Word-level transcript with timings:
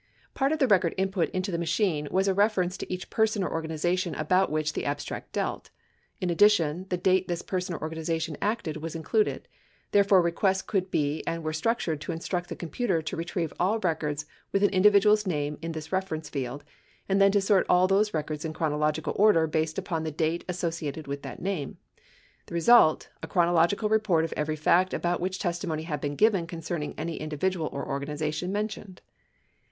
Part 0.33 0.51
of 0.51 0.57
the 0.57 0.65
record 0.67 0.95
input 0.97 1.29
into 1.29 1.51
the 1.51 1.59
machine 1.59 2.07
was 2.09 2.27
a 2.27 2.33
reference 2.33 2.75
to 2.77 2.91
each 2.91 3.11
person 3.11 3.43
or 3.43 3.51
organization 3.51 4.15
about 4.15 4.49
which 4.51 4.73
the 4.73 4.83
abstract 4.83 5.31
dealt. 5.31 5.69
In 6.19 6.31
addition, 6.31 6.87
the 6.89 6.97
date 6.97 7.27
this 7.27 7.43
person 7.43 7.75
or 7.75 7.81
organization 7.83 8.35
acted 8.41 8.77
was 8.77 8.95
included. 8.95 9.47
Therefore, 9.91 10.19
requests 10.23 10.63
could 10.63 10.89
be 10.89 11.23
and 11.27 11.43
were 11.43 11.53
structured 11.53 12.01
to 12.01 12.11
instruct 12.11 12.49
the 12.49 12.55
computer 12.55 13.03
to 13.03 13.15
re 13.15 13.23
trieve 13.23 13.53
all 13.59 13.77
records 13.77 14.25
with 14.51 14.63
an 14.63 14.71
individual's 14.71 15.27
name 15.27 15.59
in 15.61 15.73
this 15.73 15.91
reference 15.91 16.29
field 16.29 16.63
and 17.07 17.21
then 17.21 17.31
to 17.31 17.39
sort 17.39 17.67
all 17.69 17.87
these 17.87 18.11
records 18.11 18.43
in 18.43 18.53
chronological 18.53 19.13
order 19.17 19.45
based 19.45 19.77
upon 19.77 20.01
the 20.03 20.09
date 20.09 20.43
associated 20.49 21.05
with 21.05 21.21
that 21.21 21.43
name. 21.43 21.77
The 22.47 22.55
result— 22.55 23.09
a 23.21 23.27
chronological 23.27 23.87
report 23.87 24.25
of 24.25 24.33
every 24.35 24.55
fact 24.55 24.95
about 24.95 25.21
which 25.21 25.37
testimonv 25.37 25.83
had 25.83 26.01
been 26.01 26.15
given 26.15 26.47
concerning 26.47 26.95
any 26.97 27.17
indi 27.17 27.37
vidual 27.37 27.71
or 27.71 27.87
organization 27.87 28.51
mentioned. 28.51 29.01